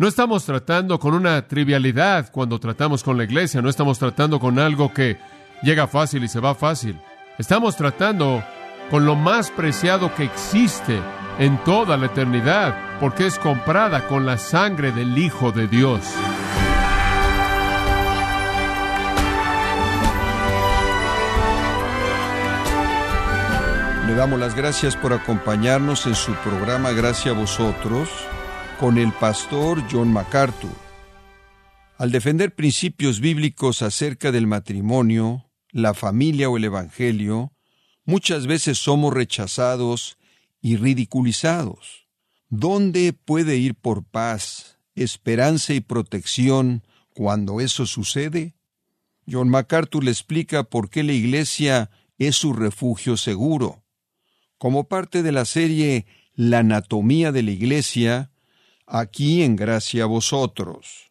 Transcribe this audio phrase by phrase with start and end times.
[0.00, 4.60] No estamos tratando con una trivialidad cuando tratamos con la iglesia, no estamos tratando con
[4.60, 5.18] algo que
[5.60, 6.96] llega fácil y se va fácil.
[7.36, 8.40] Estamos tratando
[8.92, 11.00] con lo más preciado que existe
[11.40, 16.00] en toda la eternidad, porque es comprada con la sangre del Hijo de Dios.
[24.06, 28.27] Le damos las gracias por acompañarnos en su programa Gracias a vosotros
[28.78, 30.70] con el pastor John MacArthur.
[31.96, 37.52] Al defender principios bíblicos acerca del matrimonio, la familia o el Evangelio,
[38.04, 40.16] muchas veces somos rechazados
[40.60, 42.06] y ridiculizados.
[42.50, 48.54] ¿Dónde puede ir por paz, esperanza y protección cuando eso sucede?
[49.28, 53.82] John MacArthur le explica por qué la Iglesia es su refugio seguro.
[54.56, 58.30] Como parte de la serie La anatomía de la Iglesia,
[58.88, 61.10] aquí en gracia a vosotros.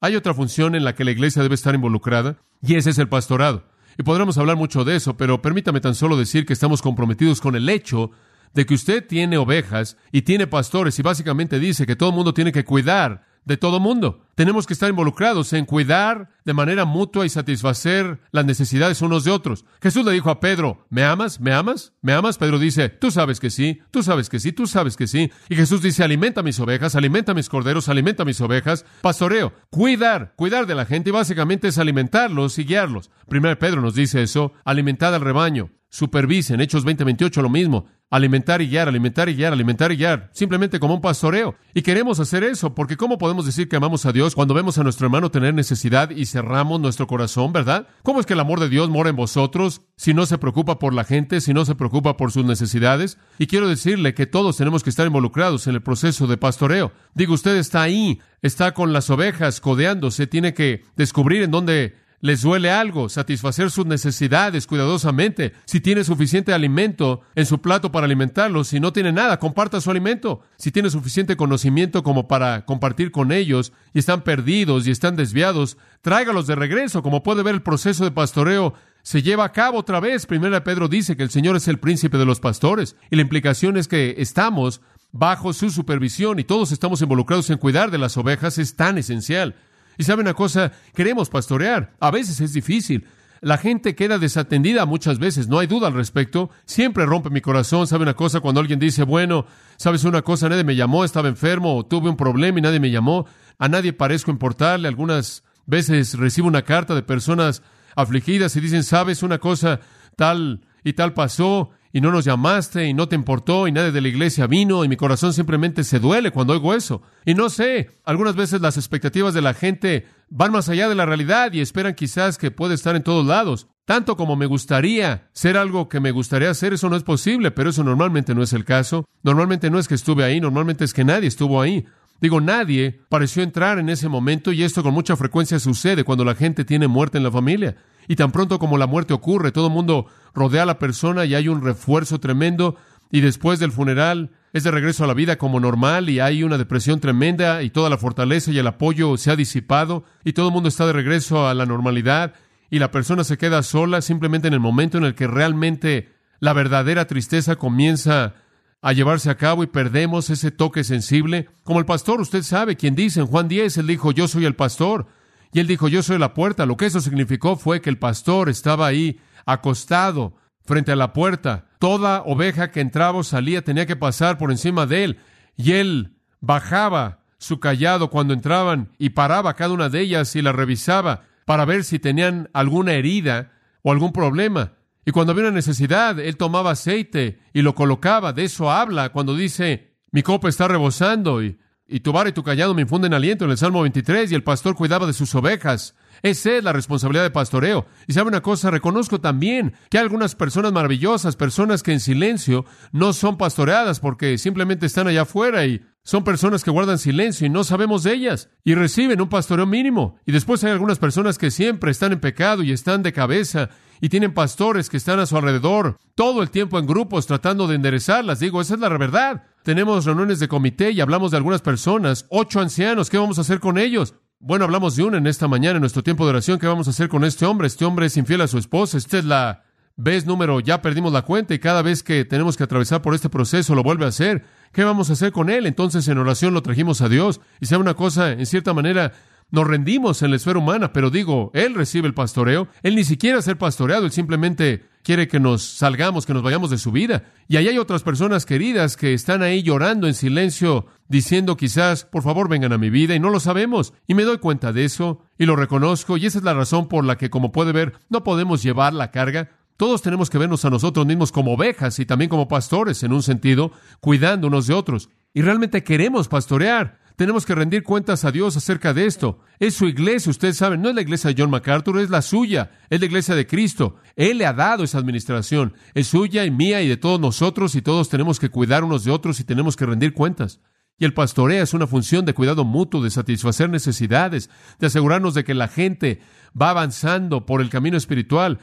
[0.00, 3.08] Hay otra función en la que la iglesia debe estar involucrada, y ese es el
[3.08, 3.64] pastorado.
[3.96, 7.56] Y podremos hablar mucho de eso, pero permítame tan solo decir que estamos comprometidos con
[7.56, 8.10] el hecho
[8.52, 12.34] de que usted tiene ovejas y tiene pastores, y básicamente dice que todo el mundo
[12.34, 14.24] tiene que cuidar de todo mundo.
[14.34, 19.30] Tenemos que estar involucrados en cuidar de manera mutua y satisfacer las necesidades unos de
[19.30, 19.64] otros.
[19.80, 21.40] Jesús le dijo a Pedro, ¿me amas?
[21.40, 21.92] ¿Me amas?
[22.02, 22.38] ¿Me amas?
[22.38, 25.30] Pedro dice, tú sabes que sí, tú sabes que sí, tú sabes que sí.
[25.48, 28.84] Y Jesús dice, alimenta mis ovejas, alimenta mis corderos, alimenta mis ovejas.
[29.02, 33.10] Pastoreo, cuidar, cuidar de la gente y básicamente es alimentarlos y guiarlos.
[33.28, 36.60] Primero Pedro nos dice eso, alimentad al rebaño supervisen.
[36.60, 37.86] Hechos 20:28 lo mismo.
[38.10, 40.28] Alimentar y guiar, alimentar y guiar, alimentar y guiar.
[40.32, 41.54] Simplemente como un pastoreo.
[41.72, 44.82] Y queremos hacer eso, porque ¿cómo podemos decir que amamos a Dios cuando vemos a
[44.82, 47.86] nuestro hermano tener necesidad y cerramos nuestro corazón, verdad?
[48.02, 50.94] ¿Cómo es que el amor de Dios mora en vosotros si no se preocupa por
[50.94, 53.16] la gente, si no se preocupa por sus necesidades?
[53.38, 56.92] Y quiero decirle que todos tenemos que estar involucrados en el proceso de pastoreo.
[57.14, 62.40] Digo, usted está ahí, está con las ovejas codeándose, tiene que descubrir en dónde les
[62.40, 65.52] duele algo, satisfacer sus necesidades cuidadosamente.
[65.66, 69.90] Si tiene suficiente alimento en su plato para alimentarlos, si no tiene nada, comparta su
[69.90, 70.40] alimento.
[70.56, 75.76] Si tiene suficiente conocimiento como para compartir con ellos y están perdidos y están desviados,
[76.00, 77.02] tráigalos de regreso.
[77.02, 78.72] Como puede ver, el proceso de pastoreo
[79.02, 80.24] se lleva a cabo otra vez.
[80.24, 83.76] Primera Pedro dice que el Señor es el príncipe de los pastores y la implicación
[83.76, 84.80] es que estamos
[85.12, 89.56] bajo su supervisión y todos estamos involucrados en cuidar de las ovejas es tan esencial.
[89.98, 91.94] Y sabe una cosa, queremos pastorear.
[92.00, 93.06] A veces es difícil.
[93.40, 96.48] La gente queda desatendida muchas veces, no hay duda al respecto.
[96.64, 97.86] Siempre rompe mi corazón.
[97.86, 98.40] ¿Sabe una cosa?
[98.40, 99.44] Cuando alguien dice, bueno,
[99.76, 100.48] ¿sabes una cosa?
[100.48, 103.26] Nadie me llamó, estaba enfermo, o tuve un problema y nadie me llamó.
[103.58, 104.88] A nadie parezco importarle.
[104.88, 107.62] Algunas veces recibo una carta de personas
[107.96, 109.80] afligidas y dicen, ¿sabes una cosa?
[110.16, 114.00] Tal y tal pasó y no nos llamaste y no te importó y nadie de
[114.00, 117.02] la iglesia vino y mi corazón simplemente se duele cuando oigo eso.
[117.24, 121.06] Y no sé, algunas veces las expectativas de la gente van más allá de la
[121.06, 123.68] realidad y esperan quizás que puede estar en todos lados.
[123.84, 127.70] Tanto como me gustaría ser algo que me gustaría hacer, eso no es posible, pero
[127.70, 129.04] eso normalmente no es el caso.
[129.22, 131.86] Normalmente no es que estuve ahí, normalmente es que nadie estuvo ahí.
[132.20, 136.34] Digo, nadie pareció entrar en ese momento y esto con mucha frecuencia sucede cuando la
[136.34, 137.76] gente tiene muerte en la familia.
[138.08, 141.34] Y tan pronto como la muerte ocurre, todo el mundo rodea a la persona y
[141.34, 142.76] hay un refuerzo tremendo
[143.10, 146.58] y después del funeral es de regreso a la vida como normal y hay una
[146.58, 150.52] depresión tremenda y toda la fortaleza y el apoyo se ha disipado y todo el
[150.52, 152.34] mundo está de regreso a la normalidad
[152.70, 156.52] y la persona se queda sola simplemente en el momento en el que realmente la
[156.52, 158.34] verdadera tristeza comienza
[158.82, 161.48] a llevarse a cabo y perdemos ese toque sensible.
[161.62, 164.56] Como el pastor, usted sabe, quien dice en Juan 10, él dijo, yo soy el
[164.56, 165.06] pastor.
[165.54, 166.66] Y él dijo, yo soy la puerta.
[166.66, 170.34] Lo que eso significó fue que el pastor estaba ahí acostado
[170.64, 171.66] frente a la puerta.
[171.78, 175.20] Toda oveja que entraba o salía tenía que pasar por encima de él.
[175.56, 180.50] Y él bajaba su callado cuando entraban y paraba cada una de ellas y la
[180.50, 184.72] revisaba para ver si tenían alguna herida o algún problema.
[185.06, 188.32] Y cuando había una necesidad, él tomaba aceite y lo colocaba.
[188.32, 192.42] De eso habla cuando dice, mi copa está rebosando y y tu vara y tu
[192.42, 195.94] callado me infunden aliento en el Salmo 23 y el pastor cuidaba de sus ovejas.
[196.22, 197.86] Esa es la responsabilidad de pastoreo.
[198.06, 202.64] Y sabe una cosa, reconozco también que hay algunas personas maravillosas, personas que en silencio
[202.92, 207.50] no son pastoreadas porque simplemente están allá afuera y son personas que guardan silencio y
[207.50, 210.16] no sabemos de ellas y reciben un pastoreo mínimo.
[210.26, 213.70] Y después hay algunas personas que siempre están en pecado y están de cabeza
[214.00, 217.76] y tienen pastores que están a su alrededor todo el tiempo en grupos tratando de
[217.76, 218.38] enderezarlas.
[218.38, 219.44] Digo, esa es la verdad.
[219.62, 223.60] Tenemos reuniones de comité y hablamos de algunas personas, ocho ancianos, ¿qué vamos a hacer
[223.60, 224.14] con ellos?
[224.40, 226.90] Bueno, hablamos de una en esta mañana, en nuestro tiempo de oración, ¿qué vamos a
[226.90, 227.66] hacer con este hombre?
[227.66, 229.64] Este hombre es infiel a su esposa, esta es la
[229.96, 233.30] vez número, ya perdimos la cuenta y cada vez que tenemos que atravesar por este
[233.30, 234.44] proceso lo vuelve a hacer.
[234.72, 235.66] ¿Qué vamos a hacer con él?
[235.66, 237.40] Entonces en oración lo trajimos a Dios.
[237.60, 239.12] Y sea una cosa, en cierta manera,
[239.50, 242.68] nos rendimos en la esfera humana, pero digo, Él recibe el pastoreo.
[242.82, 246.78] Él ni siquiera ser pastoreado, Él simplemente quiere que nos salgamos, que nos vayamos de
[246.78, 247.24] su vida.
[247.46, 252.22] Y ahí hay otras personas queridas que están ahí llorando en silencio, diciendo quizás, por
[252.22, 253.92] favor vengan a mi vida, y no lo sabemos.
[254.08, 257.04] Y me doy cuenta de eso, y lo reconozco, y esa es la razón por
[257.04, 259.50] la que, como puede ver, no podemos llevar la carga.
[259.76, 263.22] Todos tenemos que vernos a nosotros mismos como ovejas y también como pastores, en un
[263.22, 265.10] sentido, cuidando unos de otros.
[265.34, 267.03] Y realmente queremos pastorear.
[267.16, 269.38] Tenemos que rendir cuentas a Dios acerca de esto.
[269.60, 272.72] Es su iglesia, ustedes saben, no es la iglesia de John MacArthur, es la suya,
[272.90, 273.96] es la iglesia de Cristo.
[274.16, 277.82] Él le ha dado esa administración, es suya y mía y de todos nosotros y
[277.82, 280.60] todos tenemos que cuidar unos de otros y tenemos que rendir cuentas.
[280.98, 284.50] Y el pastoreo es una función de cuidado mutuo, de satisfacer necesidades,
[284.80, 286.20] de asegurarnos de que la gente
[286.60, 288.58] va avanzando por el camino espiritual.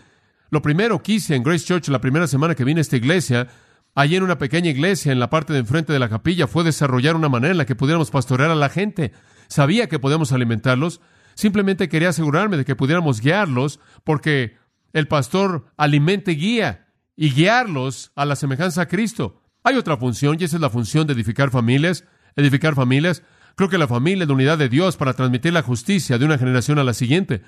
[0.49, 3.47] Lo primero que hice en Grace Church la primera semana que vine a esta iglesia
[3.95, 7.15] allí en una pequeña iglesia en la parte de enfrente de la capilla fue desarrollar
[7.15, 9.11] una manera en la que pudiéramos pastorear a la gente.
[9.47, 11.01] Sabía que podíamos alimentarlos,
[11.35, 14.57] simplemente quería asegurarme de que pudiéramos guiarlos, porque
[14.93, 19.41] el pastor alimente guía y guiarlos a la semejanza a Cristo.
[19.63, 22.05] Hay otra función y esa es la función de edificar familias.
[22.35, 23.23] Edificar familias.
[23.55, 26.37] Creo que la familia es la unidad de Dios para transmitir la justicia de una
[26.37, 27.41] generación a la siguiente.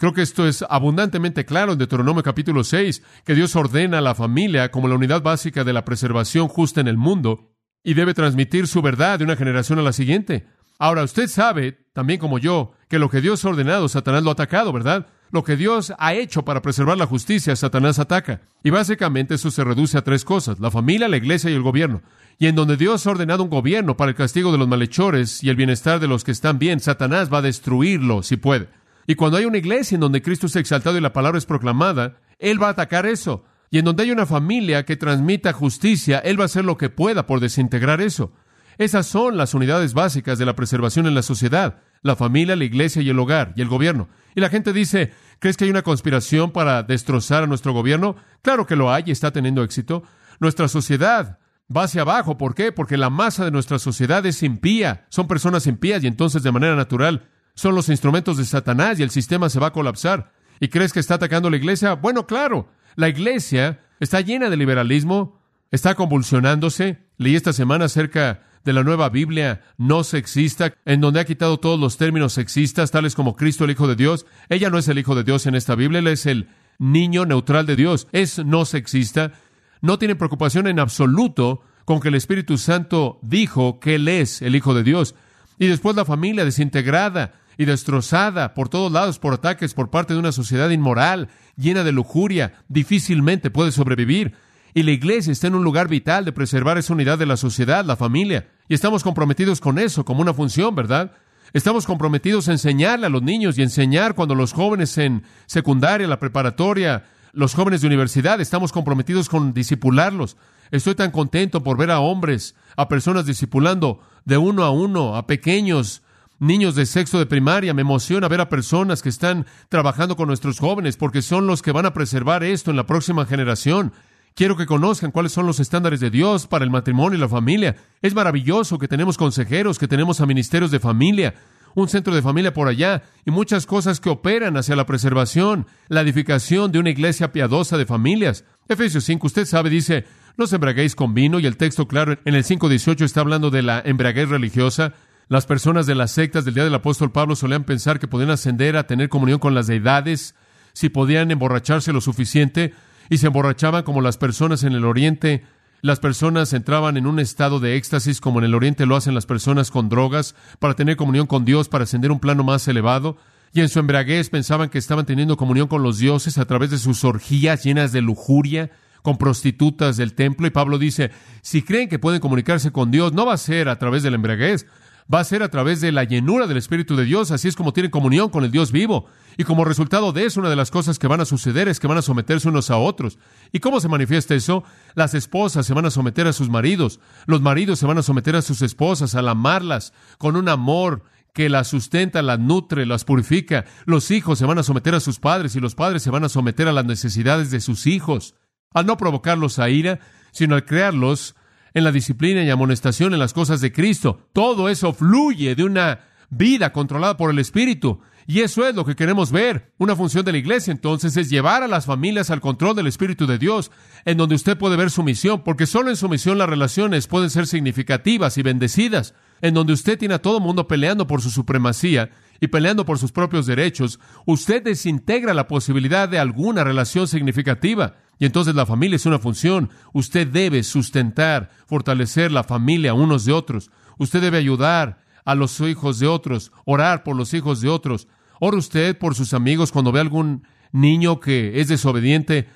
[0.00, 4.14] Creo que esto es abundantemente claro en Deuteronomio capítulo 6, que Dios ordena a la
[4.14, 7.50] familia como la unidad básica de la preservación justa en el mundo
[7.84, 10.46] y debe transmitir su verdad de una generación a la siguiente.
[10.78, 14.32] Ahora, usted sabe, también como yo, que lo que Dios ha ordenado, Satanás lo ha
[14.32, 15.06] atacado, ¿verdad?
[15.32, 18.40] Lo que Dios ha hecho para preservar la justicia, Satanás ataca.
[18.64, 22.00] Y básicamente eso se reduce a tres cosas, la familia, la iglesia y el gobierno.
[22.38, 25.50] Y en donde Dios ha ordenado un gobierno para el castigo de los malhechores y
[25.50, 28.79] el bienestar de los que están bien, Satanás va a destruirlo si puede.
[29.10, 32.20] Y cuando hay una iglesia en donde Cristo es exaltado y la palabra es proclamada,
[32.38, 33.44] Él va a atacar eso.
[33.68, 36.90] Y en donde hay una familia que transmita justicia, Él va a hacer lo que
[36.90, 38.32] pueda por desintegrar eso.
[38.78, 43.02] Esas son las unidades básicas de la preservación en la sociedad, la familia, la iglesia
[43.02, 44.08] y el hogar y el gobierno.
[44.36, 45.10] Y la gente dice,
[45.40, 48.14] ¿crees que hay una conspiración para destrozar a nuestro gobierno?
[48.42, 50.04] Claro que lo hay y está teniendo éxito.
[50.38, 51.40] Nuestra sociedad
[51.76, 52.38] va hacia abajo.
[52.38, 52.70] ¿Por qué?
[52.70, 55.04] Porque la masa de nuestra sociedad es impía.
[55.08, 59.10] Son personas impías y entonces de manera natural son los instrumentos de Satanás y el
[59.10, 60.32] sistema se va a colapsar.
[60.60, 61.94] ¿Y crees que está atacando la iglesia?
[61.94, 66.98] Bueno, claro, la iglesia está llena de liberalismo, está convulsionándose.
[67.16, 71.80] Leí esta semana acerca de la nueva Biblia no sexista, en donde ha quitado todos
[71.80, 74.26] los términos sexistas, tales como Cristo el Hijo de Dios.
[74.48, 76.48] Ella no es el Hijo de Dios en esta Biblia, él es el
[76.78, 78.06] niño neutral de Dios.
[78.12, 79.32] Es no sexista.
[79.80, 84.54] No tiene preocupación en absoluto con que el Espíritu Santo dijo que él es el
[84.54, 85.14] Hijo de Dios.
[85.58, 90.18] Y después la familia desintegrada, y destrozada por todos lados por ataques por parte de
[90.18, 91.28] una sociedad inmoral,
[91.58, 94.32] llena de lujuria, difícilmente puede sobrevivir.
[94.72, 97.84] Y la iglesia está en un lugar vital de preservar esa unidad de la sociedad,
[97.84, 98.48] la familia.
[98.66, 101.12] Y estamos comprometidos con eso como una función, ¿verdad?
[101.52, 106.18] Estamos comprometidos a enseñarle a los niños y enseñar cuando los jóvenes en secundaria, la
[106.18, 107.04] preparatoria,
[107.34, 110.38] los jóvenes de universidad, estamos comprometidos con disipularlos.
[110.70, 115.26] Estoy tan contento por ver a hombres, a personas discipulando de uno a uno, a
[115.26, 116.00] pequeños,
[116.40, 117.72] niños de sexto de primaria.
[117.72, 121.70] Me emociona ver a personas que están trabajando con nuestros jóvenes porque son los que
[121.70, 123.92] van a preservar esto en la próxima generación.
[124.34, 127.76] Quiero que conozcan cuáles son los estándares de Dios para el matrimonio y la familia.
[128.00, 131.34] Es maravilloso que tenemos consejeros, que tenemos a ministerios de familia,
[131.74, 136.00] un centro de familia por allá y muchas cosas que operan hacia la preservación, la
[136.00, 138.44] edificación de una iglesia piadosa de familias.
[138.68, 140.06] Efesios 5, usted sabe, dice,
[140.36, 143.62] no os embraguéis con vino y el texto claro en el 5.18 está hablando de
[143.62, 144.94] la embriaguez religiosa.
[145.30, 148.76] Las personas de las sectas del día del apóstol Pablo solían pensar que podían ascender
[148.76, 150.34] a tener comunión con las deidades
[150.72, 152.74] si podían emborracharse lo suficiente
[153.08, 155.44] y se emborrachaban como las personas en el oriente.
[155.82, 159.24] Las personas entraban en un estado de éxtasis como en el oriente lo hacen las
[159.24, 163.16] personas con drogas para tener comunión con Dios, para ascender un plano más elevado.
[163.52, 166.78] Y en su embriaguez pensaban que estaban teniendo comunión con los dioses a través de
[166.78, 168.72] sus orgías llenas de lujuria
[169.02, 170.48] con prostitutas del templo.
[170.48, 173.78] Y Pablo dice, si creen que pueden comunicarse con Dios, no va a ser a
[173.78, 174.66] través de la embriaguez,
[175.12, 177.72] va a ser a través de la llenura del Espíritu de Dios, así es como
[177.72, 179.06] tienen comunión con el Dios vivo.
[179.36, 181.86] Y como resultado de eso, una de las cosas que van a suceder es que
[181.86, 183.18] van a someterse unos a otros.
[183.52, 184.64] ¿Y cómo se manifiesta eso?
[184.94, 188.36] Las esposas se van a someter a sus maridos, los maridos se van a someter
[188.36, 193.64] a sus esposas, al amarlas con un amor que las sustenta, las nutre, las purifica.
[193.86, 196.28] Los hijos se van a someter a sus padres y los padres se van a
[196.28, 198.34] someter a las necesidades de sus hijos.
[198.72, 200.00] Al no provocarlos a ira,
[200.32, 201.34] sino al crearlos
[201.74, 204.28] en la disciplina y amonestación en las cosas de Cristo.
[204.32, 206.00] Todo eso fluye de una
[206.30, 208.00] vida controlada por el Espíritu.
[208.26, 209.72] Y eso es lo que queremos ver.
[209.78, 213.26] Una función de la iglesia entonces es llevar a las familias al control del Espíritu
[213.26, 213.72] de Dios,
[214.04, 217.30] en donde usted puede ver su misión, porque solo en su misión las relaciones pueden
[217.30, 222.10] ser significativas y bendecidas, en donde usted tiene a todo mundo peleando por su supremacía
[222.40, 227.96] y peleando por sus propios derechos, usted desintegra la posibilidad de alguna relación significativa.
[228.20, 229.70] Y entonces la familia es una función.
[229.94, 233.70] Usted debe sustentar, fortalecer la familia unos de otros.
[233.98, 238.08] Usted debe ayudar a los hijos de otros, orar por los hijos de otros.
[238.38, 242.46] Ora usted por sus amigos cuando ve algún niño que es desobediente,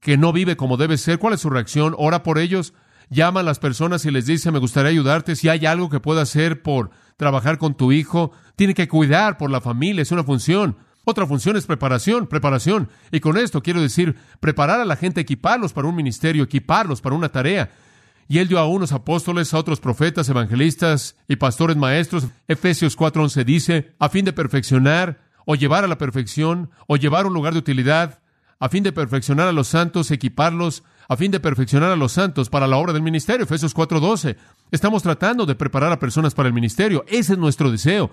[0.00, 1.18] que no vive como debe ser.
[1.18, 1.94] ¿Cuál es su reacción?
[1.98, 2.72] Ora por ellos.
[3.10, 5.36] Llama a las personas y les dice, me gustaría ayudarte.
[5.36, 9.50] Si hay algo que pueda hacer por trabajar con tu hijo, tiene que cuidar por
[9.50, 10.78] la familia, es una función.
[11.04, 12.88] Otra función es preparación, preparación.
[13.12, 17.14] Y con esto quiero decir, preparar a la gente, equiparlos para un ministerio, equiparlos para
[17.14, 17.70] una tarea.
[18.26, 22.28] Y él dio a unos apóstoles, a otros profetas, evangelistas y pastores maestros.
[22.48, 27.28] Efesios 4:11 dice, a fin de perfeccionar o llevar a la perfección o llevar a
[27.28, 28.20] un lugar de utilidad,
[28.58, 32.48] a fin de perfeccionar a los santos, equiparlos, a fin de perfeccionar a los santos
[32.48, 33.44] para la obra del ministerio.
[33.44, 34.36] Efesios 4:12.
[34.70, 37.04] Estamos tratando de preparar a personas para el ministerio.
[37.06, 38.10] Ese es nuestro deseo.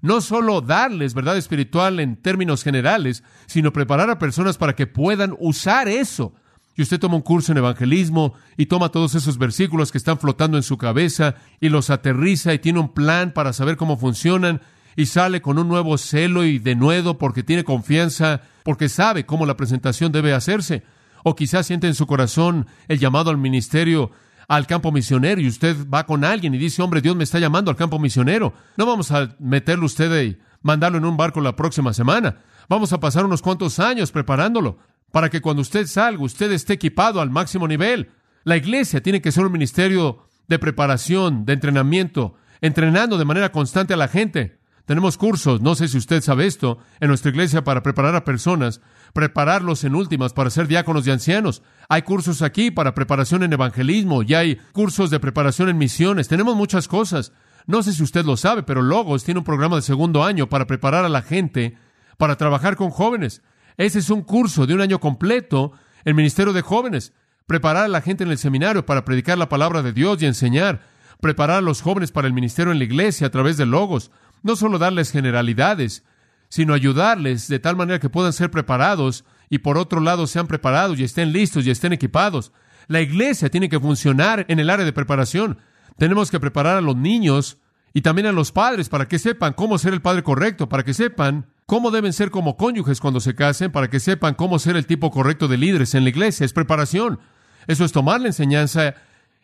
[0.00, 5.34] No solo darles verdad espiritual en términos generales, sino preparar a personas para que puedan
[5.38, 6.34] usar eso
[6.78, 10.56] y usted toma un curso en evangelismo y toma todos esos versículos que están flotando
[10.56, 14.62] en su cabeza y los aterriza y tiene un plan para saber cómo funcionan
[14.94, 19.56] y sale con un nuevo celo y denuedo porque tiene confianza, porque sabe cómo la
[19.56, 20.84] presentación debe hacerse.
[21.24, 24.12] O quizás siente en su corazón el llamado al ministerio,
[24.48, 27.70] al campo misionero, y usted va con alguien y dice, hombre, Dios me está llamando
[27.70, 28.54] al campo misionero.
[28.76, 32.38] No vamos a meterlo usted y mandarlo en un barco la próxima semana.
[32.68, 34.78] Vamos a pasar unos cuantos años preparándolo
[35.12, 38.10] para que cuando usted salga, usted esté equipado al máximo nivel.
[38.44, 43.94] La iglesia tiene que ser un ministerio de preparación, de entrenamiento, entrenando de manera constante
[43.94, 44.57] a la gente.
[44.88, 48.80] Tenemos cursos, no sé si usted sabe esto, en nuestra iglesia para preparar a personas,
[49.12, 51.62] prepararlos en últimas para ser diáconos y ancianos.
[51.90, 56.26] Hay cursos aquí para preparación en evangelismo y hay cursos de preparación en misiones.
[56.26, 57.32] Tenemos muchas cosas.
[57.66, 60.66] No sé si usted lo sabe, pero Logos tiene un programa de segundo año para
[60.66, 61.76] preparar a la gente
[62.16, 63.42] para trabajar con jóvenes.
[63.76, 65.72] Ese es un curso de un año completo,
[66.06, 67.12] el Ministerio de Jóvenes.
[67.46, 70.80] Preparar a la gente en el seminario para predicar la palabra de Dios y enseñar.
[71.20, 74.10] Preparar a los jóvenes para el ministerio en la iglesia a través de logos.
[74.42, 76.04] No solo darles generalidades,
[76.48, 80.98] sino ayudarles de tal manera que puedan ser preparados y por otro lado sean preparados
[80.98, 82.52] y estén listos y estén equipados.
[82.86, 85.58] La iglesia tiene que funcionar en el área de preparación.
[85.96, 87.58] Tenemos que preparar a los niños
[87.92, 90.94] y también a los padres para que sepan cómo ser el padre correcto, para que
[90.94, 94.86] sepan cómo deben ser como cónyuges cuando se casen, para que sepan cómo ser el
[94.86, 96.44] tipo correcto de líderes en la iglesia.
[96.44, 97.20] Es preparación.
[97.66, 98.94] Eso es tomar la enseñanza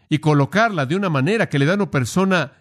[0.08, 2.52] y colocarla de una manera que le da a una persona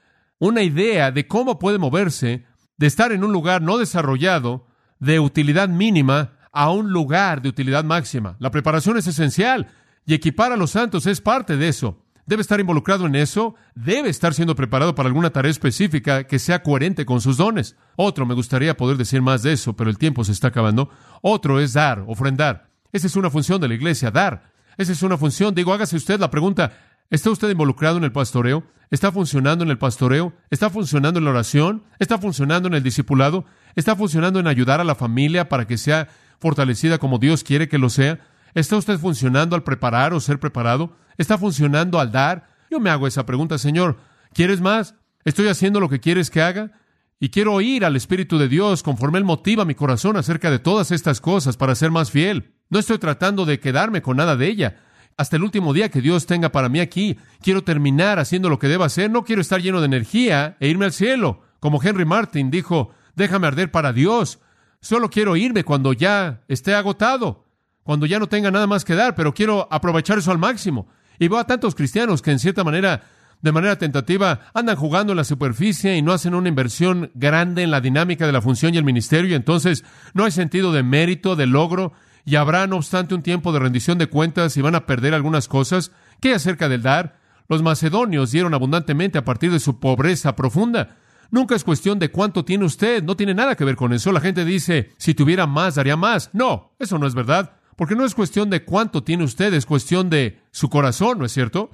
[0.48, 2.46] una idea de cómo puede moverse
[2.78, 4.68] de estar en un lugar no desarrollado,
[5.00, 8.36] de utilidad mínima, a un lugar de utilidad máxima.
[8.40, 9.68] La preparación es esencial
[10.06, 14.10] y equipar a los santos es parte de eso debe estar involucrado en eso, debe
[14.10, 17.76] estar siendo preparado para alguna tarea específica que sea coherente con sus dones.
[17.96, 20.90] Otro, me gustaría poder decir más de eso, pero el tiempo se está acabando.
[21.22, 22.70] Otro es dar, ofrendar.
[22.92, 24.52] Esa es una función de la iglesia, dar.
[24.78, 25.54] Esa es una función.
[25.54, 26.72] Digo, hágase usted la pregunta,
[27.10, 28.64] ¿está usted involucrado en el pastoreo?
[28.92, 30.34] ¿Está funcionando en el pastoreo?
[30.52, 31.84] ¿Está funcionando en la oración?
[32.00, 33.46] ¿Está funcionando en el discipulado?
[33.76, 37.80] ¿Está funcionando en ayudar a la familia para que sea fortalecida como Dios quiere que
[37.80, 38.20] lo sea?
[38.54, 40.96] ¿Está usted funcionando al preparar o ser preparado?
[41.18, 42.48] ¿Está funcionando al dar?
[42.70, 43.98] Yo me hago esa pregunta, Señor.
[44.34, 44.96] ¿Quieres más?
[45.26, 46.72] ¿Estoy haciendo lo que quieres que haga?
[47.20, 50.92] Y quiero oír al Espíritu de Dios conforme Él motiva mi corazón acerca de todas
[50.92, 52.54] estas cosas para ser más fiel.
[52.70, 54.82] No estoy tratando de quedarme con nada de ella.
[55.18, 58.68] Hasta el último día que Dios tenga para mí aquí, quiero terminar haciendo lo que
[58.68, 59.12] deba hacer.
[59.12, 61.42] No quiero estar lleno de energía e irme al cielo.
[61.60, 64.40] Como Henry Martin dijo, déjame arder para Dios.
[64.82, 67.46] Solo quiero irme cuando ya esté agotado,
[67.84, 70.88] cuando ya no tenga nada más que dar, pero quiero aprovechar eso al máximo.
[71.20, 73.04] Y veo a tantos cristianos que en cierta manera,
[73.42, 77.72] de manera tentativa, andan jugando en la superficie y no hacen una inversión grande en
[77.72, 81.36] la dinámica de la función y el ministerio, y entonces no hay sentido de mérito,
[81.36, 81.94] de logro,
[82.26, 85.48] y habrá, no obstante, un tiempo de rendición de cuentas y van a perder algunas
[85.48, 85.92] cosas.
[86.22, 87.20] ¿Qué acerca del dar?
[87.50, 90.98] Los macedonios dieron abundantemente a partir de su pobreza profunda.
[91.32, 94.12] Nunca es cuestión de cuánto tiene usted, no tiene nada que ver con eso.
[94.12, 96.30] La gente dice, si tuviera más, daría más.
[96.32, 97.54] No, eso no es verdad.
[97.76, 101.32] Porque no es cuestión de cuánto tiene usted, es cuestión de su corazón, ¿no es
[101.32, 101.72] cierto?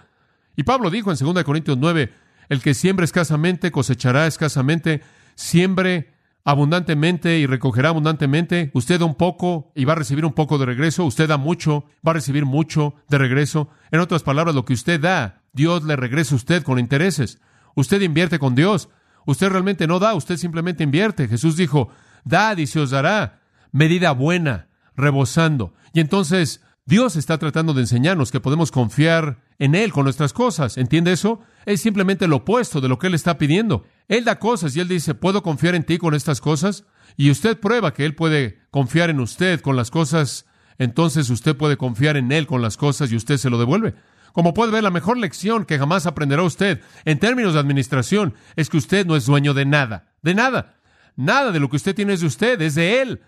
[0.56, 2.14] Y Pablo dijo en 2 Corintios 9,
[2.48, 5.02] el que siembra escasamente cosechará escasamente,
[5.36, 8.72] siembre abundantemente y recogerá abundantemente.
[8.74, 11.06] Usted da un poco y va a recibir un poco de regreso.
[11.06, 13.70] Usted da mucho, va a recibir mucho de regreso.
[13.92, 17.40] En otras palabras, lo que usted da, Dios le regresa a usted con intereses.
[17.76, 18.90] Usted invierte con Dios.
[19.26, 21.28] Usted realmente no da, usted simplemente invierte.
[21.28, 21.90] Jesús dijo,
[22.24, 23.42] Dad y se os dará.
[23.72, 25.74] Medida buena, rebosando.
[25.94, 30.78] Y entonces Dios está tratando de enseñarnos que podemos confiar en Él con nuestras cosas.
[30.78, 31.42] ¿Entiende eso?
[31.70, 33.86] Es simplemente lo opuesto de lo que Él está pidiendo.
[34.08, 36.84] Él da cosas y Él dice, ¿puedo confiar en ti con estas cosas?
[37.16, 40.48] Y usted prueba que Él puede confiar en usted con las cosas,
[40.80, 43.94] entonces usted puede confiar en Él con las cosas y usted se lo devuelve.
[44.34, 48.68] Como puede ver, la mejor lección que jamás aprenderá usted en términos de administración es
[48.68, 50.80] que usted no es dueño de nada, de nada.
[51.18, 53.22] Nada de lo que usted tiene es de usted, es de Él.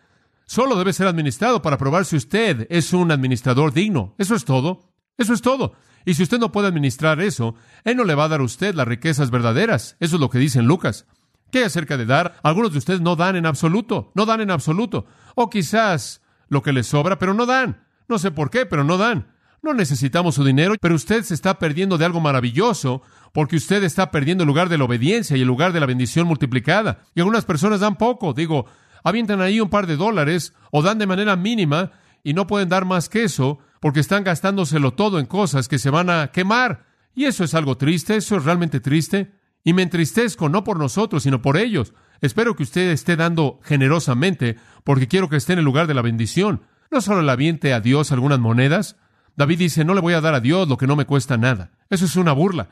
[0.47, 4.15] Solo debe ser administrado para probar si usted es un administrador digno.
[4.17, 4.90] Eso es todo.
[5.17, 5.73] Eso es todo.
[6.05, 8.73] Y si usted no puede administrar eso, Él no le va a dar a usted
[8.73, 9.97] las riquezas verdaderas.
[9.99, 11.05] Eso es lo que dice en Lucas.
[11.51, 12.39] ¿Qué acerca de dar?
[12.43, 15.05] Algunos de ustedes no dan en absoluto, no dan en absoluto.
[15.35, 17.85] O quizás lo que les sobra, pero no dan.
[18.07, 19.27] No sé por qué, pero no dan.
[19.61, 24.09] No necesitamos su dinero, pero usted se está perdiendo de algo maravilloso porque usted está
[24.09, 27.03] perdiendo el lugar de la obediencia y el lugar de la bendición multiplicada.
[27.13, 28.65] Y algunas personas dan poco, digo,
[29.03, 31.91] avientan ahí un par de dólares o dan de manera mínima
[32.23, 35.89] y no pueden dar más que eso porque están gastándoselo todo en cosas que se
[35.89, 36.85] van a quemar.
[37.13, 39.31] Y eso es algo triste, eso es realmente triste.
[39.63, 41.93] Y me entristezco no por nosotros, sino por ellos.
[42.21, 46.01] Espero que usted esté dando generosamente porque quiero que esté en el lugar de la
[46.01, 46.61] bendición.
[46.89, 48.97] No solo le aviente a Dios algunas monedas,
[49.35, 51.71] David dice, no le voy a dar a Dios lo que no me cuesta nada.
[51.89, 52.69] Eso es una burla.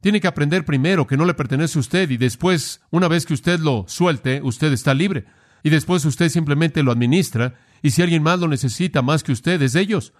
[0.00, 3.34] Tiene que aprender primero que no le pertenece a usted y después, una vez que
[3.34, 5.26] usted lo suelte, usted está libre.
[5.62, 9.60] Y después usted simplemente lo administra y si alguien más lo necesita más que usted,
[9.62, 10.12] es de ellos.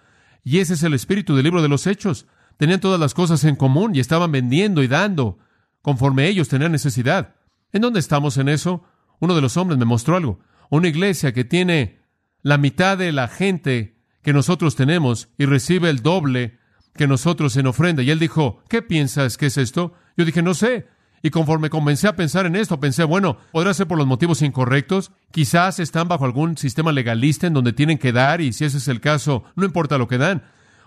[0.43, 2.27] Y ese es el espíritu del libro de los hechos.
[2.57, 5.39] Tenían todas las cosas en común y estaban vendiendo y dando
[5.81, 7.35] conforme ellos tenían necesidad.
[7.71, 8.83] ¿En dónde estamos en eso?
[9.19, 10.39] Uno de los hombres me mostró algo.
[10.69, 12.01] Una iglesia que tiene
[12.41, 16.59] la mitad de la gente que nosotros tenemos y recibe el doble
[16.95, 18.03] que nosotros en ofrenda.
[18.03, 19.93] Y él dijo, ¿qué piensas que es esto?
[20.17, 20.87] Yo dije, no sé.
[21.23, 25.11] Y conforme comencé a pensar en esto, pensé, bueno, podrá ser por los motivos incorrectos.
[25.31, 28.87] Quizás están bajo algún sistema legalista en donde tienen que dar y si ese es
[28.87, 30.43] el caso, no importa lo que dan.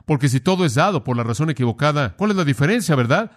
[0.07, 3.31] Porque si todo es dado por la razón equivocada, ¿cuál es la diferencia, verdad?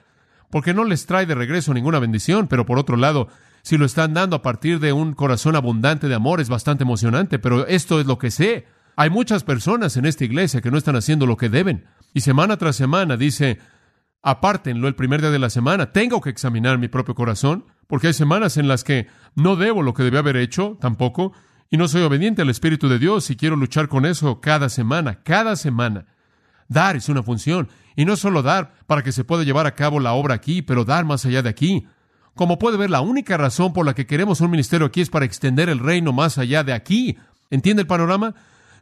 [0.49, 3.27] Porque no les trae de regreso ninguna bendición, pero por otro lado,
[3.61, 7.37] si lo están dando a partir de un corazón abundante de amor, es bastante emocionante,
[7.37, 8.65] pero esto es lo que sé.
[8.95, 11.85] Hay muchas personas en esta iglesia que no están haciendo lo que deben.
[12.13, 13.59] Y semana tras semana dice,
[14.27, 15.93] apártenlo el primer día de la semana.
[15.93, 19.93] Tengo que examinar mi propio corazón, porque hay semanas en las que no debo lo
[19.93, 21.31] que debía haber hecho tampoco,
[21.69, 25.23] y no soy obediente al Espíritu de Dios y quiero luchar con eso cada semana,
[25.23, 26.07] cada semana.
[26.67, 30.01] Dar es una función, y no solo dar para que se pueda llevar a cabo
[30.01, 31.87] la obra aquí, pero dar más allá de aquí.
[32.35, 35.23] Como puede ver, la única razón por la que queremos un ministerio aquí es para
[35.23, 37.17] extender el reino más allá de aquí.
[37.49, 38.35] ¿Entiende el panorama?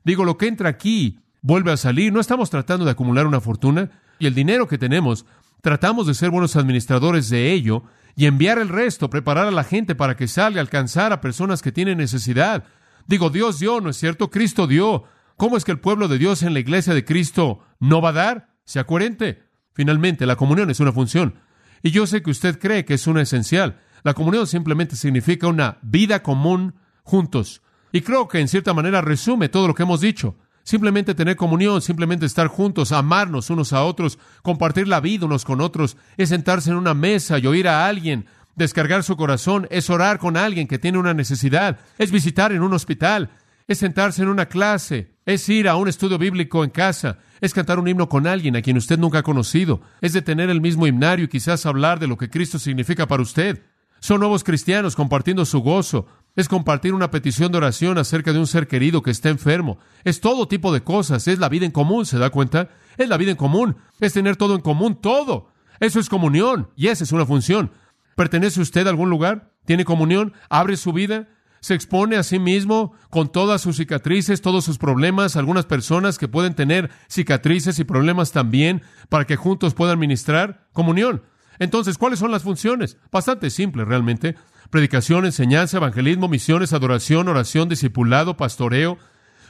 [0.04, 2.12] Digo, lo que entra aquí vuelve a salir.
[2.12, 5.28] No estamos tratando de acumular una fortuna y el dinero que tenemos,
[5.62, 7.84] tratamos de ser buenos administradores de ello
[8.16, 11.72] y enviar el resto, preparar a la gente para que salga alcanzar a personas que
[11.72, 12.64] tienen necesidad.
[13.06, 14.32] Digo, Dios dio, ¿no es cierto?
[14.32, 15.04] Cristo dio.
[15.38, 18.14] ¿Cómo es que el pueblo de Dios en la iglesia de Cristo no va a
[18.14, 18.50] dar?
[18.64, 19.44] Sea coherente.
[19.74, 21.36] Finalmente, la comunión es una función.
[21.84, 23.82] Y yo sé que usted cree que es una esencial.
[24.04, 27.62] La comunión simplemente significa una vida común juntos.
[27.92, 30.38] Y creo que en cierta manera resume todo lo que hemos dicho.
[30.65, 35.62] Simplemente tener comunión, simplemente estar juntos, amarnos unos a otros, compartir la vida unos con
[35.62, 38.25] otros, es sentarse en una mesa y oír a alguien,
[38.56, 42.73] descargar su corazón, es orar con alguien que tiene una necesidad, es visitar en un
[42.73, 43.30] hospital,
[43.67, 47.78] es sentarse en una clase, es ir a un estudio bíblico en casa, es cantar
[47.78, 50.88] un himno con alguien a quien usted nunca ha conocido, es de tener el mismo
[50.88, 53.62] himnario y quizás hablar de lo que Cristo significa para usted.
[53.99, 58.48] Son nuevos cristianos compartiendo su gozo, es compartir una petición de oración acerca de un
[58.48, 59.78] ser querido que está enfermo.
[60.04, 61.28] Es todo tipo de cosas.
[61.28, 62.69] Es la vida en común, ¿se da cuenta?
[62.98, 63.78] Es la vida en común.
[64.00, 65.50] Es tener todo en común, todo.
[65.80, 67.71] Eso es comunión y esa es una función.
[68.15, 69.52] ¿Pertenece usted a algún lugar?
[69.65, 70.34] ¿Tiene comunión?
[70.50, 71.28] ¿Abre su vida?
[71.62, 75.36] ¿Se expone a sí mismo con todas sus cicatrices, todos sus problemas?
[75.36, 81.24] Algunas personas que pueden tener cicatrices y problemas también para que juntos puedan ministrar comunión.
[81.60, 82.98] Entonces, ¿cuáles son las funciones?
[83.12, 84.36] Bastante simple realmente
[84.70, 88.98] predicación, enseñanza, evangelismo, misiones, adoración, oración, discipulado, pastoreo,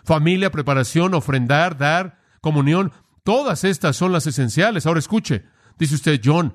[0.03, 2.91] familia, preparación, ofrendar, dar, comunión.
[3.23, 4.85] Todas estas son las esenciales.
[4.85, 5.45] Ahora escuche,
[5.79, 6.53] dice usted, John,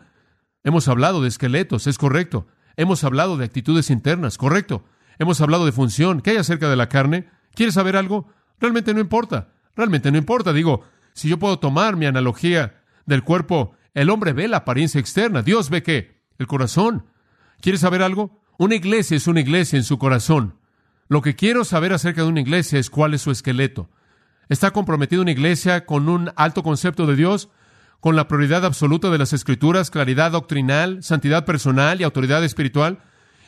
[0.62, 2.46] hemos hablado de esqueletos, es correcto.
[2.76, 4.84] Hemos hablado de actitudes internas, correcto.
[5.18, 6.20] Hemos hablado de función.
[6.20, 7.28] ¿Qué hay acerca de la carne?
[7.54, 8.28] ¿Quieres saber algo?
[8.58, 9.52] Realmente no importa.
[9.76, 10.52] Realmente no importa.
[10.52, 15.42] Digo, si yo puedo tomar mi analogía del cuerpo, el hombre ve la apariencia externa.
[15.42, 16.22] Dios ve qué?
[16.38, 17.06] El corazón.
[17.60, 18.42] ¿Quieres saber algo?
[18.58, 20.56] Una iglesia es una iglesia en su corazón.
[21.08, 23.90] Lo que quiero saber acerca de una iglesia es cuál es su esqueleto.
[24.48, 27.50] ¿Está comprometida una iglesia con un alto concepto de Dios?
[28.00, 33.00] ¿Con la prioridad absoluta de las escrituras, claridad doctrinal, santidad personal y autoridad espiritual?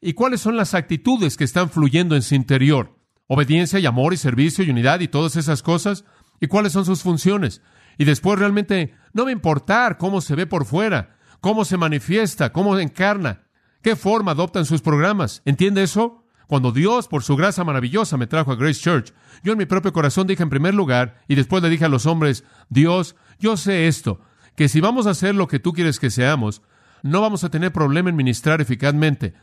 [0.03, 2.99] y cuáles son las actitudes que están fluyendo en su interior.
[3.29, 6.05] Obediencia y amor y servicio y unidad y todas esas cosas.
[6.41, 7.63] ¿Y cuáles son sus funciones?
[7.99, 12.79] Y después realmente no me importar cómo se ve por fuera, cómo se manifiesta, cómo
[12.79, 13.43] encarna,
[13.83, 15.43] qué forma adoptan sus programas.
[15.45, 16.25] ¿Entiende eso?
[16.47, 19.93] Cuando Dios, por su gracia maravillosa, me trajo a Grace Church, yo en mi propio
[19.93, 23.87] corazón dije en primer lugar, y después le dije a los hombres, Dios, yo sé
[23.87, 24.21] esto,
[24.55, 26.61] que si vamos a hacer lo que tú quieres que seamos,
[27.03, 29.35] no vamos a tener problema en ministrar eficazmente,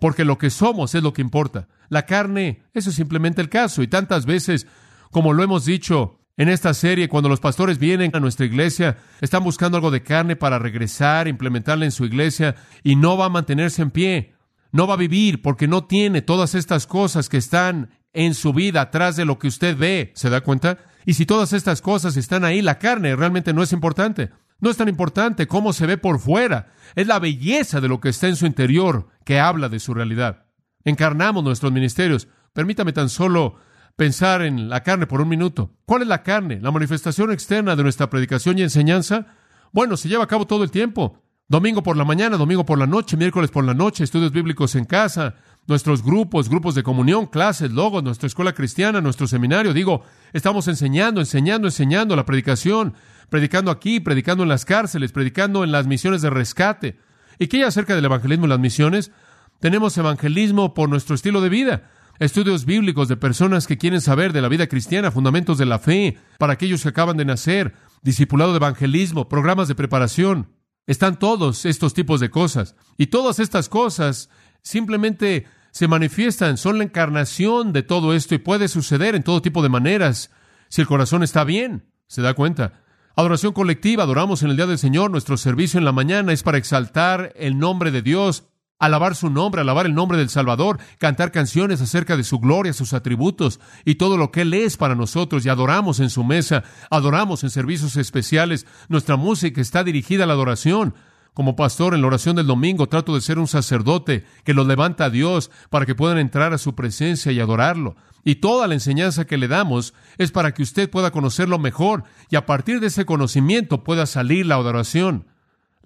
[0.00, 1.68] porque lo que somos es lo que importa.
[1.88, 4.66] La carne, eso es simplemente el caso, y tantas veces,
[5.10, 9.42] como lo hemos dicho, en esta serie, cuando los pastores vienen a nuestra iglesia, están
[9.42, 13.80] buscando algo de carne para regresar, implementarla en su iglesia y no va a mantenerse
[13.80, 14.34] en pie.
[14.70, 18.82] No va a vivir porque no tiene todas estas cosas que están en su vida
[18.82, 20.12] atrás de lo que usted ve.
[20.14, 20.78] ¿Se da cuenta?
[21.06, 24.30] Y si todas estas cosas están ahí, la carne realmente no es importante.
[24.60, 26.72] No es tan importante cómo se ve por fuera.
[26.94, 30.44] Es la belleza de lo que está en su interior que habla de su realidad.
[30.84, 32.28] Encarnamos nuestros ministerios.
[32.52, 33.56] Permítame tan solo
[33.96, 35.72] pensar en la carne por un minuto.
[35.86, 36.60] ¿Cuál es la carne?
[36.60, 39.26] La manifestación externa de nuestra predicación y enseñanza.
[39.72, 41.22] Bueno, se lleva a cabo todo el tiempo.
[41.48, 44.84] Domingo por la mañana, domingo por la noche, miércoles por la noche, estudios bíblicos en
[44.84, 45.36] casa,
[45.68, 49.72] nuestros grupos, grupos de comunión, clases, logos, nuestra escuela cristiana, nuestro seminario.
[49.72, 52.94] Digo, estamos enseñando, enseñando, enseñando la predicación,
[53.30, 56.98] predicando aquí, predicando en las cárceles, predicando en las misiones de rescate.
[57.38, 59.12] ¿Y qué hay acerca del evangelismo en las misiones?
[59.60, 64.40] Tenemos evangelismo por nuestro estilo de vida estudios bíblicos de personas que quieren saber de
[64.40, 68.58] la vida cristiana, fundamentos de la fe, para aquellos que acaban de nacer, discipulado de
[68.58, 70.50] evangelismo, programas de preparación.
[70.86, 72.76] Están todos estos tipos de cosas.
[72.96, 74.30] Y todas estas cosas
[74.62, 79.62] simplemente se manifiestan, son la encarnación de todo esto y puede suceder en todo tipo
[79.62, 80.30] de maneras
[80.68, 81.90] si el corazón está bien.
[82.06, 82.84] ¿Se da cuenta?
[83.14, 86.58] Adoración colectiva, adoramos en el día del Señor, nuestro servicio en la mañana es para
[86.58, 88.44] exaltar el nombre de Dios
[88.78, 92.92] alabar su nombre, alabar el nombre del Salvador, cantar canciones acerca de su gloria, sus
[92.92, 97.42] atributos y todo lo que Él es para nosotros y adoramos en su mesa, adoramos
[97.44, 98.66] en servicios especiales.
[98.88, 100.94] Nuestra música está dirigida a la adoración.
[101.32, 105.04] Como pastor en la oración del domingo trato de ser un sacerdote que los levanta
[105.04, 107.94] a Dios para que puedan entrar a su presencia y adorarlo.
[108.24, 112.36] Y toda la enseñanza que le damos es para que usted pueda conocerlo mejor y
[112.36, 115.26] a partir de ese conocimiento pueda salir la adoración.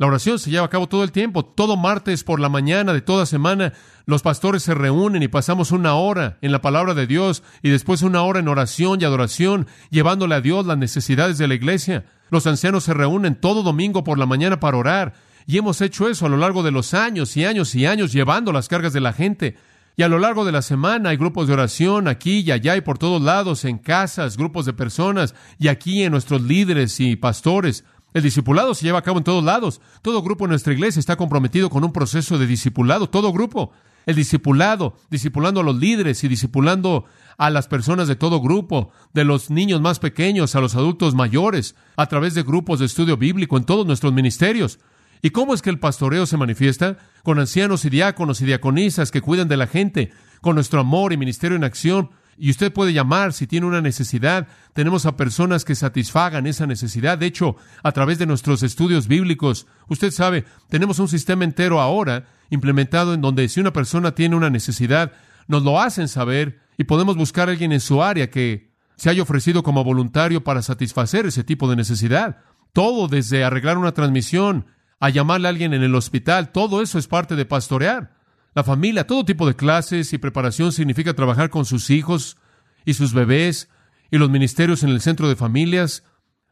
[0.00, 1.44] La oración se lleva a cabo todo el tiempo.
[1.44, 3.74] Todo martes por la mañana de toda semana,
[4.06, 8.00] los pastores se reúnen y pasamos una hora en la palabra de Dios y después
[8.00, 12.06] una hora en oración y adoración, llevándole a Dios las necesidades de la iglesia.
[12.30, 15.12] Los ancianos se reúnen todo domingo por la mañana para orar.
[15.46, 18.52] Y hemos hecho eso a lo largo de los años y años y años, llevando
[18.52, 19.58] las cargas de la gente.
[19.98, 22.80] Y a lo largo de la semana hay grupos de oración aquí y allá y
[22.80, 27.84] por todos lados, en casas, grupos de personas, y aquí en nuestros líderes y pastores.
[28.12, 29.80] El discipulado se lleva a cabo en todos lados.
[30.02, 33.08] Todo grupo en nuestra iglesia está comprometido con un proceso de discipulado.
[33.08, 33.72] Todo grupo.
[34.06, 37.04] El discipulado, discipulando a los líderes y discipulando
[37.36, 41.74] a las personas de todo grupo, de los niños más pequeños a los adultos mayores,
[41.96, 44.78] a través de grupos de estudio bíblico en todos nuestros ministerios.
[45.22, 46.98] ¿Y cómo es que el pastoreo se manifiesta?
[47.22, 51.18] Con ancianos y diáconos y diaconisas que cuidan de la gente, con nuestro amor y
[51.18, 54.48] ministerio en acción, y usted puede llamar si tiene una necesidad.
[54.72, 57.18] Tenemos a personas que satisfagan esa necesidad.
[57.18, 62.26] De hecho, a través de nuestros estudios bíblicos, usted sabe, tenemos un sistema entero ahora
[62.50, 65.12] implementado en donde si una persona tiene una necesidad,
[65.48, 69.22] nos lo hacen saber y podemos buscar a alguien en su área que se haya
[69.22, 72.38] ofrecido como voluntario para satisfacer ese tipo de necesidad.
[72.72, 74.66] Todo desde arreglar una transmisión
[75.00, 78.19] a llamarle a alguien en el hospital, todo eso es parte de pastorear.
[78.52, 82.36] La familia, todo tipo de clases y preparación significa trabajar con sus hijos
[82.84, 83.68] y sus bebés
[84.10, 86.02] y los ministerios en el centro de familias.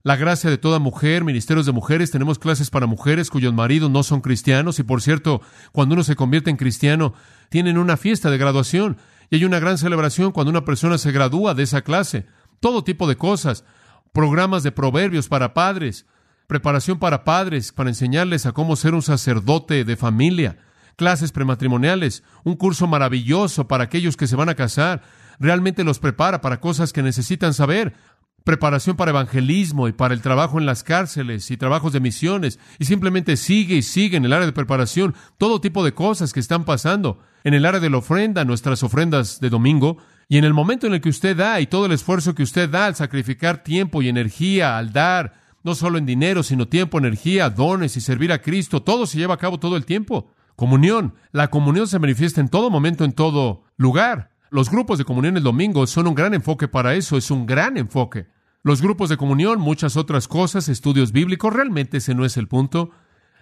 [0.04, 4.04] La gracia de toda mujer, ministerios de mujeres, tenemos clases para mujeres cuyos maridos no
[4.04, 7.14] son cristianos y por cierto, cuando uno se convierte en cristiano,
[7.48, 11.54] tienen una fiesta de graduación y hay una gran celebración cuando una persona se gradúa
[11.54, 12.26] de esa clase.
[12.60, 13.64] Todo tipo de cosas,
[14.12, 16.06] programas de proverbios para padres,
[16.46, 20.58] preparación para padres, para enseñarles a cómo ser un sacerdote de familia
[20.98, 25.02] clases prematrimoniales, un curso maravilloso para aquellos que se van a casar,
[25.38, 27.94] realmente los prepara para cosas que necesitan saber,
[28.42, 32.86] preparación para evangelismo y para el trabajo en las cárceles y trabajos de misiones, y
[32.86, 36.64] simplemente sigue y sigue en el área de preparación todo tipo de cosas que están
[36.64, 40.88] pasando, en el área de la ofrenda, nuestras ofrendas de domingo, y en el momento
[40.88, 44.02] en el que usted da y todo el esfuerzo que usted da al sacrificar tiempo
[44.02, 48.42] y energía, al dar, no solo en dinero, sino tiempo, energía, dones y servir a
[48.42, 50.32] Cristo, todo se lleva a cabo todo el tiempo.
[50.58, 51.14] Comunión.
[51.30, 54.32] La comunión se manifiesta en todo momento, en todo lugar.
[54.50, 57.76] Los grupos de comunión el domingo son un gran enfoque para eso, es un gran
[57.76, 58.26] enfoque.
[58.64, 62.90] Los grupos de comunión, muchas otras cosas, estudios bíblicos, realmente ese no es el punto.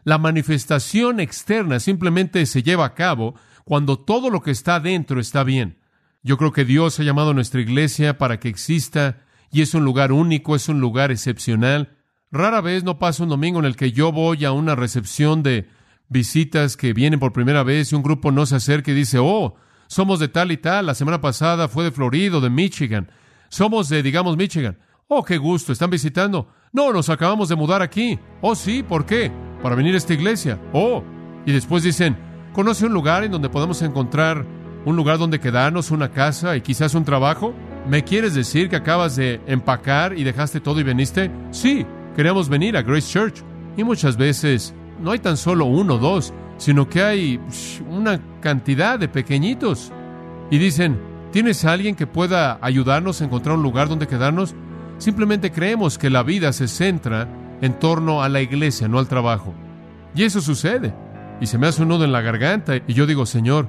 [0.04, 5.42] La manifestación externa simplemente se lleva a cabo cuando todo lo que está dentro está
[5.42, 5.78] bien.
[6.22, 9.86] Yo creo que Dios ha llamado a nuestra iglesia para que exista y es un
[9.86, 11.96] lugar único, es un lugar excepcional.
[12.30, 15.66] Rara vez no pasa un domingo en el que yo voy a una recepción de
[16.08, 19.56] visitas que vienen por primera vez y un grupo no se acerca y dice, oh,
[19.88, 23.10] somos de tal y tal, la semana pasada fue de Florida de Michigan,
[23.48, 24.78] somos de, digamos, Michigan.
[25.08, 26.48] Oh, qué gusto, están visitando.
[26.72, 28.18] No, nos acabamos de mudar aquí.
[28.40, 29.30] Oh, sí, ¿por qué?
[29.62, 30.60] Para venir a esta iglesia.
[30.72, 31.02] Oh,
[31.44, 32.16] y después dicen,
[32.52, 34.44] ¿conoce un lugar en donde podemos encontrar
[34.84, 37.54] un lugar donde quedarnos, una casa y quizás un trabajo?
[37.88, 41.30] ¿Me quieres decir que acabas de empacar y dejaste todo y viniste?
[41.52, 43.44] Sí, queríamos venir a Grace Church.
[43.76, 47.40] Y muchas veces no hay tan solo uno o dos, sino que hay
[47.90, 49.92] una cantidad de pequeñitos.
[50.50, 50.98] Y dicen,
[51.32, 54.54] ¿tienes alguien que pueda ayudarnos a encontrar un lugar donde quedarnos?
[54.98, 57.28] Simplemente creemos que la vida se centra
[57.60, 59.54] en torno a la iglesia, no al trabajo.
[60.14, 60.94] Y eso sucede.
[61.40, 63.68] Y se me hace un nudo en la garganta y yo digo, Señor,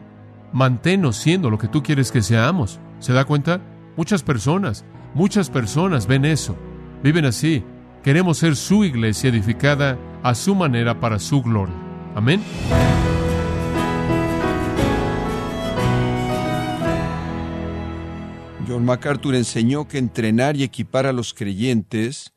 [0.54, 2.80] manténnos siendo lo que tú quieres que seamos.
[3.00, 3.60] ¿Se da cuenta?
[3.98, 6.56] Muchas personas, muchas personas ven eso,
[7.04, 7.64] viven así.
[8.04, 11.76] Queremos ser su iglesia edificada a su manera para su gloria.
[12.16, 12.42] Amén.
[18.68, 22.34] John MacArthur enseñó que entrenar y equipar a los creyentes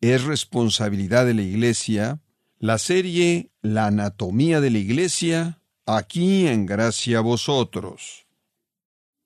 [0.00, 2.20] es responsabilidad de la iglesia.
[2.58, 8.26] La serie La anatomía de la iglesia aquí en gracia a vosotros.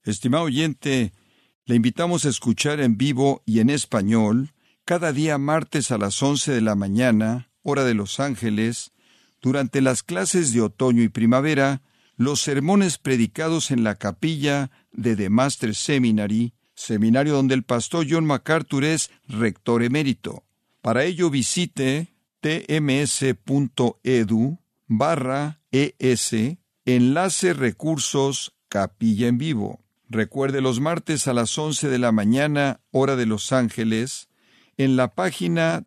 [0.03, 1.13] Estimado oyente,
[1.65, 4.53] le invitamos a escuchar en vivo y en español
[4.85, 8.93] cada día martes a las once de la mañana, hora de Los Ángeles,
[9.41, 11.83] durante las clases de otoño y primavera,
[12.17, 18.25] los sermones predicados en la capilla de The Master Seminary, seminario donde el pastor John
[18.25, 20.45] MacArthur es rector emérito.
[20.81, 23.39] Para ello visite tms.edu
[24.87, 26.35] barra ES,
[26.85, 29.85] enlace recursos Capilla en Vivo.
[30.09, 34.29] Recuerde los martes a las 11 de la mañana, hora de Los Ángeles,
[34.77, 35.85] en la página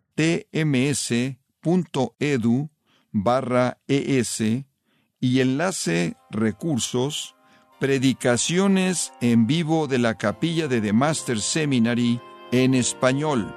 [5.20, 7.36] y enlace recursos,
[7.78, 12.20] predicaciones en vivo de la capilla de The Master Seminary
[12.50, 13.54] en español.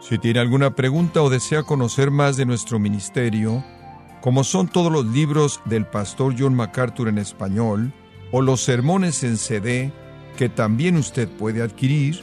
[0.00, 3.64] Si tiene alguna pregunta o desea conocer más de nuestro ministerio,
[4.20, 7.92] como son todos los libros del pastor John MacArthur en español,
[8.32, 9.92] o los sermones en CD,
[10.36, 12.22] que también usted puede adquirir,